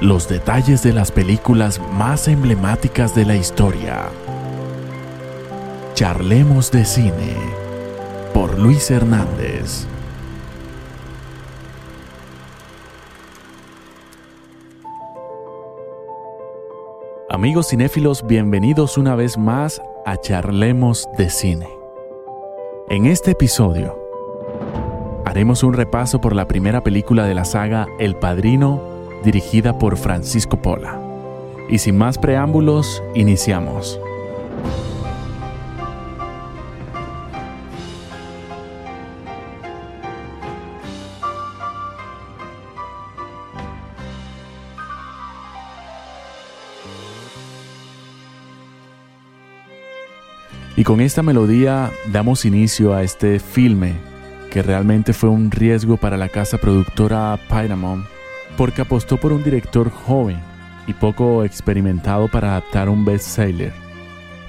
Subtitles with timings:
[0.00, 4.10] los detalles de las películas más emblemáticas de la historia.
[5.94, 7.36] Charlemos de cine
[8.32, 9.86] por Luis Hernández.
[17.28, 21.68] Amigos cinéfilos, bienvenidos una vez más a Charlemos de cine.
[22.88, 23.98] En este episodio
[25.24, 28.87] haremos un repaso por la primera película de la saga El Padrino,
[29.24, 31.00] dirigida por Francisco Pola.
[31.68, 34.00] Y sin más preámbulos, iniciamos.
[50.76, 53.94] Y con esta melodía damos inicio a este filme
[54.50, 58.06] que realmente fue un riesgo para la casa productora Paramount
[58.56, 60.38] porque apostó por un director joven
[60.86, 63.72] y poco experimentado para adaptar un bestseller,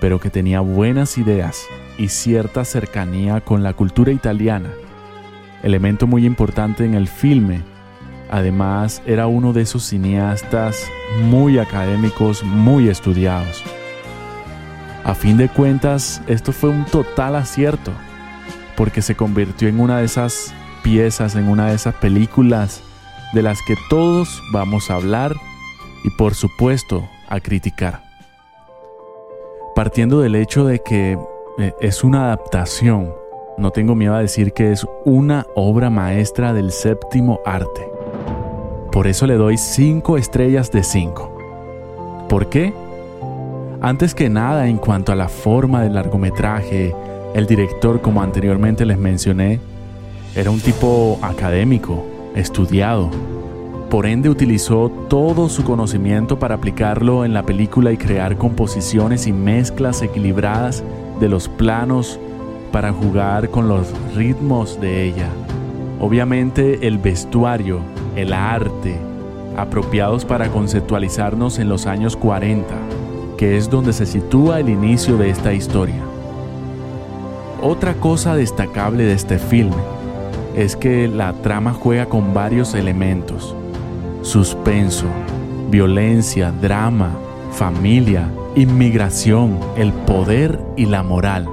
[0.00, 1.66] pero que tenía buenas ideas
[1.98, 4.70] y cierta cercanía con la cultura italiana,
[5.62, 7.62] elemento muy importante en el filme.
[8.30, 10.90] Además, era uno de esos cineastas
[11.24, 13.62] muy académicos, muy estudiados.
[15.04, 17.92] A fin de cuentas, esto fue un total acierto,
[18.76, 20.52] porque se convirtió en una de esas
[20.82, 22.82] piezas, en una de esas películas
[23.32, 25.36] de las que todos vamos a hablar
[26.04, 28.02] y por supuesto a criticar.
[29.74, 31.18] Partiendo del hecho de que
[31.58, 33.12] eh, es una adaptación,
[33.58, 37.88] no tengo miedo a decir que es una obra maestra del séptimo arte.
[38.92, 42.26] Por eso le doy 5 estrellas de 5.
[42.28, 42.72] ¿Por qué?
[43.80, 46.94] Antes que nada, en cuanto a la forma del largometraje,
[47.34, 49.60] el director, como anteriormente les mencioné,
[50.34, 52.04] era un tipo académico,
[52.36, 53.10] estudiado.
[53.90, 59.32] Por ende, utilizó todo su conocimiento para aplicarlo en la película y crear composiciones y
[59.32, 60.84] mezclas equilibradas
[61.18, 62.20] de los planos
[62.70, 65.28] para jugar con los ritmos de ella.
[65.98, 67.80] Obviamente el vestuario,
[68.14, 68.96] el arte,
[69.56, 72.74] apropiados para conceptualizarnos en los años 40
[73.36, 76.02] que es donde se sitúa el inicio de esta historia.
[77.62, 79.95] Otra cosa destacable de este filme
[80.56, 83.54] es que la trama juega con varios elementos.
[84.22, 85.06] Suspenso,
[85.70, 87.10] violencia, drama,
[87.52, 91.46] familia, inmigración, el poder y la moral.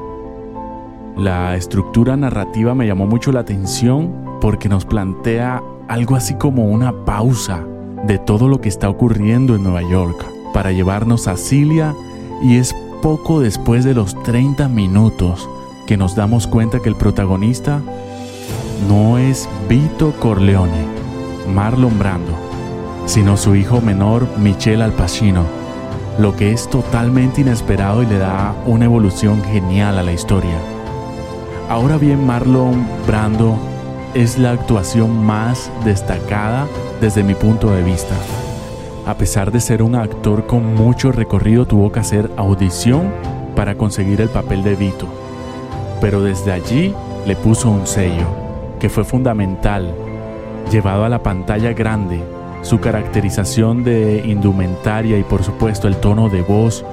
[1.17, 6.93] La estructura narrativa me llamó mucho la atención porque nos plantea algo así como una
[7.05, 7.63] pausa
[8.07, 11.93] de todo lo que está ocurriendo en Nueva York para llevarnos a Cilia
[12.41, 15.49] y es poco después de los 30 minutos
[15.87, 17.81] que nos damos cuenta que el protagonista
[18.88, 20.85] no es Vito Corleone,
[21.53, 22.34] Marlon Brando,
[23.06, 25.44] sino su hijo menor Michelle Al Pacino,
[26.17, 30.57] lo que es totalmente inesperado y le da una evolución genial a la historia.
[31.69, 33.57] Ahora bien, Marlon Brando
[34.13, 36.67] es la actuación más destacada
[37.01, 38.16] desde mi punto de vista.
[39.06, 43.12] A pesar de ser un actor con mucho recorrido, tuvo que hacer audición
[43.56, 45.07] para conseguir el papel de Vito.
[46.00, 46.94] Pero desde allí
[47.25, 48.25] le puso un sello,
[48.83, 49.95] que fue fundamental,
[50.69, 52.21] llevado a la pantalla grande,
[52.63, 56.83] su caracterización de indumentaria y por supuesto el tono de voz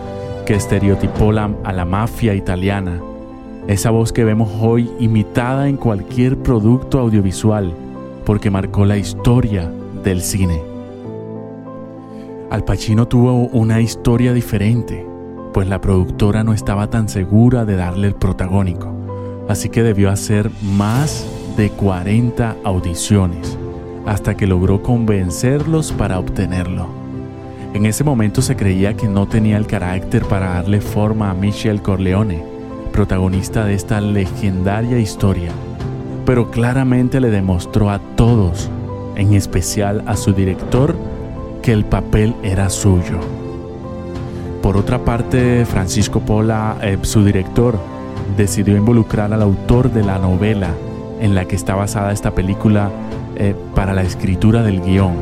[0.47, 3.01] que estereotipó a la mafia italiana,
[3.67, 7.75] esa voz que vemos hoy imitada en cualquier producto audiovisual,
[8.25, 9.69] porque marcó la historia
[10.05, 10.63] del cine.
[12.51, 15.05] Al Pacino tuvo una historia diferente,
[15.53, 18.95] pues la productora no estaba tan segura de darle el protagónico,
[19.49, 21.27] así que debió hacer más
[21.61, 23.59] de 40 audiciones
[24.07, 26.87] hasta que logró convencerlos para obtenerlo.
[27.75, 31.83] En ese momento se creía que no tenía el carácter para darle forma a Michelle
[31.83, 32.43] Corleone,
[32.93, 35.53] protagonista de esta legendaria historia,
[36.25, 38.71] pero claramente le demostró a todos,
[39.17, 40.97] en especial a su director,
[41.61, 43.21] que el papel era suyo.
[44.63, 47.79] Por otra parte, Francisco Pola, eh, su director,
[48.39, 50.71] decidió involucrar al autor de la novela
[51.21, 52.91] en la que está basada esta película
[53.37, 55.15] eh, para la escritura del guion.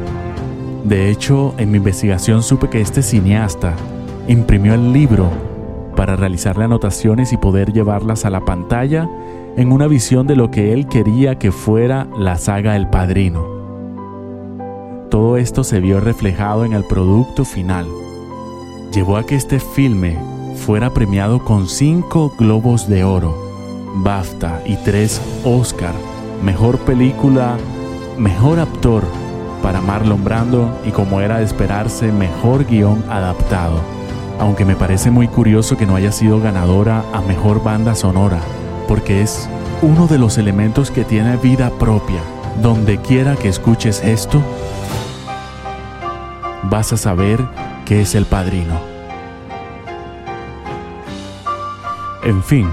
[0.85, 3.75] De hecho, en mi investigación supe que este cineasta
[4.29, 5.31] imprimió el libro
[5.97, 9.09] para realizarle anotaciones y poder llevarlas a la pantalla
[9.57, 13.45] en una visión de lo que él quería que fuera la saga El Padrino.
[15.11, 17.87] Todo esto se vio reflejado en el producto final.
[18.93, 20.17] Llevó a que este filme
[20.55, 23.48] fuera premiado con cinco globos de oro,
[24.03, 25.95] BAFTA y tres Oscar,
[26.45, 27.57] mejor película,
[28.17, 29.05] mejor actor
[29.63, 33.81] para Marlon Brando y como era de esperarse, mejor guion adaptado.
[34.39, 38.39] Aunque me parece muy curioso que no haya sido ganadora a mejor banda sonora,
[38.87, 39.49] porque es
[39.83, 42.21] uno de los elementos que tiene vida propia.
[42.63, 44.43] Donde quiera que escuches esto,
[46.65, 47.45] vas a saber
[47.85, 48.79] que es el padrino.
[52.25, 52.69] En fin,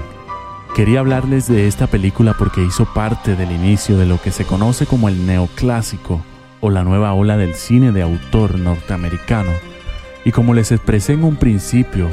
[0.76, 4.84] quería hablarles de esta película porque hizo parte del inicio de lo que se conoce
[4.84, 6.20] como el neoclásico
[6.60, 9.52] o la nueva ola del cine de autor norteamericano.
[10.26, 12.10] Y como les expresé en un principio,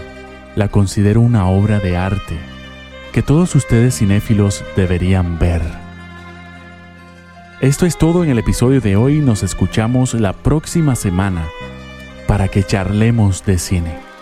[0.55, 2.37] la considero una obra de arte
[3.11, 5.61] que todos ustedes cinéfilos deberían ver.
[7.59, 11.49] Esto es todo en el episodio de hoy, nos escuchamos la próxima semana
[12.27, 14.12] para que charlemos de cine.